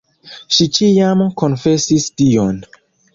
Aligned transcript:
Ŝi 0.55 0.65
ĉiam 0.77 1.21
konfesis 1.41 2.07
dion. 2.23 2.59